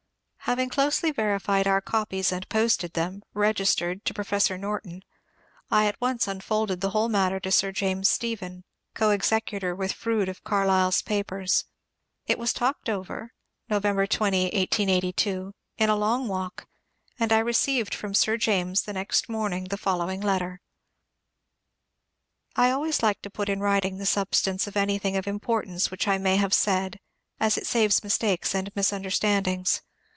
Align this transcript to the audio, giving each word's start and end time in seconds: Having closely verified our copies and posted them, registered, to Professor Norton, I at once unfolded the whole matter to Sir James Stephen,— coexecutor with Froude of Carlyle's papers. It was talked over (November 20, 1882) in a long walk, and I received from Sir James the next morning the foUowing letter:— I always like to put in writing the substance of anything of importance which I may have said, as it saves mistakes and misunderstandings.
Having 0.45 0.69
closely 0.69 1.11
verified 1.11 1.65
our 1.65 1.79
copies 1.79 2.29
and 2.29 2.49
posted 2.49 2.91
them, 2.91 3.21
registered, 3.33 4.03
to 4.03 4.13
Professor 4.13 4.57
Norton, 4.57 5.01
I 5.69 5.85
at 5.85 6.01
once 6.01 6.27
unfolded 6.27 6.81
the 6.81 6.89
whole 6.89 7.07
matter 7.07 7.39
to 7.39 7.51
Sir 7.53 7.71
James 7.71 8.09
Stephen,— 8.09 8.65
coexecutor 8.97 9.73
with 9.77 9.93
Froude 9.93 10.27
of 10.27 10.43
Carlyle's 10.43 11.01
papers. 11.03 11.63
It 12.27 12.37
was 12.37 12.51
talked 12.51 12.89
over 12.89 13.31
(November 13.69 14.05
20, 14.05 14.45
1882) 14.45 15.53
in 15.77 15.89
a 15.89 15.95
long 15.95 16.27
walk, 16.27 16.67
and 17.17 17.31
I 17.31 17.39
received 17.39 17.95
from 17.95 18.13
Sir 18.13 18.35
James 18.35 18.81
the 18.81 18.91
next 18.93 19.29
morning 19.29 19.65
the 19.65 19.77
foUowing 19.77 20.21
letter:— 20.21 20.59
I 22.57 22.71
always 22.71 23.01
like 23.01 23.21
to 23.21 23.29
put 23.29 23.47
in 23.47 23.61
writing 23.61 23.99
the 23.99 24.05
substance 24.05 24.67
of 24.67 24.75
anything 24.75 25.15
of 25.15 25.27
importance 25.27 25.89
which 25.89 26.09
I 26.09 26.17
may 26.17 26.35
have 26.35 26.53
said, 26.53 26.99
as 27.39 27.57
it 27.57 27.67
saves 27.67 28.03
mistakes 28.03 28.53
and 28.53 28.69
misunderstandings. 28.75 29.81